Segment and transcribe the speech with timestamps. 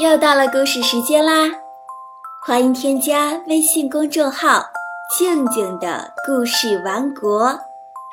[0.00, 1.46] 又到了故事时间啦！
[2.40, 4.64] 欢迎添加微信公众号
[5.14, 7.48] “静静的故事王国”，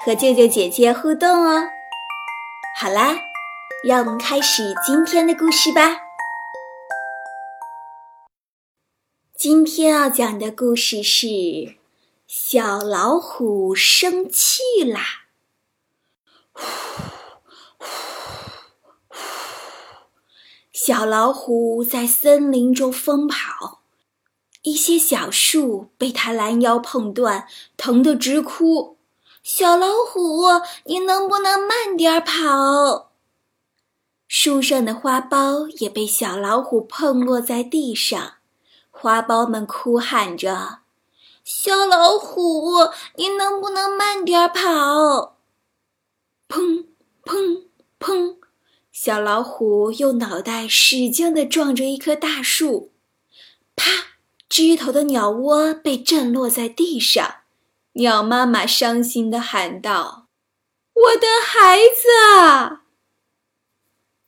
[0.03, 1.63] 和舅舅姐姐互动哦。
[2.77, 3.15] 好啦，
[3.85, 5.95] 让我们开始今天的故事吧。
[9.37, 11.27] 今天要讲的故事是
[12.27, 14.99] 《小老虎生气啦》。
[20.87, 23.81] 小老虎在森林中疯跑，
[24.61, 28.95] 一些小树被它拦腰碰断，疼得直哭。
[29.43, 30.45] 小老虎，
[30.85, 33.11] 你能不能慢点跑？
[34.29, 38.35] 树上的花苞也被小老虎碰落在地上，
[38.89, 40.79] 花苞们哭喊着
[41.43, 45.35] ：“小老虎，你能不能慢点跑？”
[46.47, 46.85] 砰
[47.25, 47.63] 砰
[47.99, 48.37] 砰！
[49.07, 52.91] 小老虎用脑袋使劲地撞着一棵大树，
[53.73, 53.85] 啪！
[54.49, 57.35] 枝头的鸟窝被震落在地上。
[57.93, 60.27] 鸟妈妈伤心地喊道
[60.93, 62.81] ：“我的孩子啊！”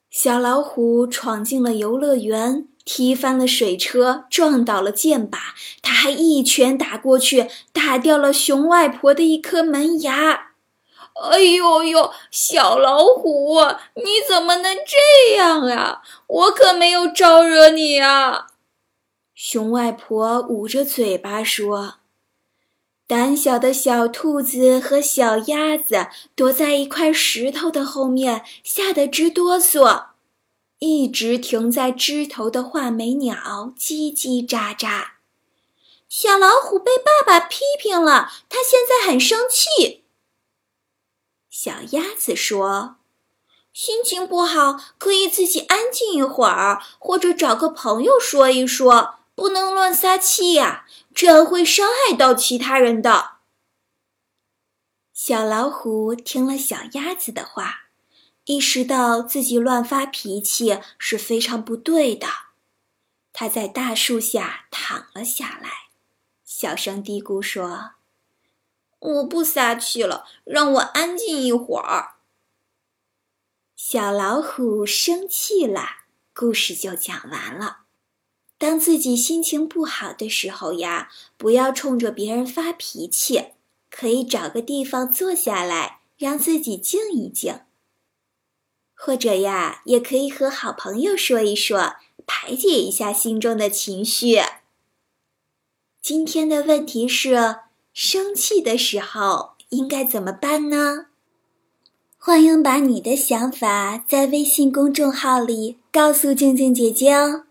[0.10, 5.40] 小老虎闯进了游乐园，踢翻了水车，撞倒了箭靶。
[5.82, 10.54] 他还一拳打过去，打掉了熊外婆的一颗门牙。
[11.16, 13.58] 哎呦呦，小老虎，
[13.96, 16.02] 你怎么能这样啊？
[16.28, 18.48] 我可没有招惹你啊！
[19.36, 21.96] 熊外婆捂着嘴巴说
[23.08, 30.08] ：“胆小的小兔子和小鸭子躲在一块石头的后面，吓得直哆嗦。
[30.80, 35.04] 一直停在枝头的画眉鸟叽叽喳喳。
[36.08, 40.04] 小老虎被爸爸批评了，它现在很生气。”
[41.62, 42.96] 小鸭子说
[43.74, 53.40] ：“心情不好，可以自己安静一会儿，或者找个朋友说一说，不能乱撒气呀，这样会伤害到其他人的。”
[55.12, 57.90] 小老虎听了小鸭子的话，
[58.46, 62.26] 意识到自己乱发脾气是非常不对的，
[63.34, 65.90] 它在大树下躺了下来，
[66.46, 67.99] 小声嘀咕说。
[69.00, 72.16] 我不撒气了，让我安静一会儿。
[73.78, 75.84] 小老虎生气了，
[76.34, 77.84] 故事就讲完了。
[78.58, 83.54] 当自己心情不好的时候呀，不要冲着别人发脾气，
[83.90, 87.62] 可以找个地方坐下来，让自己静一静。
[88.94, 91.96] 或者呀，也可以和好朋友说一说，
[92.28, 94.42] 排解一下心中的情绪。
[96.02, 97.62] 今天的问题是。
[98.02, 101.08] 生气的时候应该怎么办呢？
[102.18, 107.44] 欢迎把你的想法在微信公众号里告诉静静姐姐哦。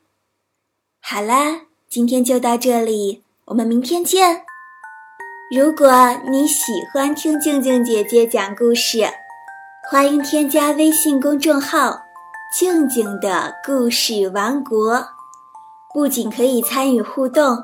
[1.01, 4.43] 好啦，今天就到这里，我们明天见。
[5.55, 5.93] 如果
[6.31, 9.07] 你喜欢听静静姐姐讲故事，
[9.91, 12.01] 欢迎添加微信公众号
[12.59, 15.07] “静静的故事王国”，
[15.93, 17.63] 不仅可以参与互动。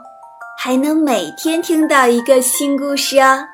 [0.57, 3.54] 还能每天听到一个新故事哦。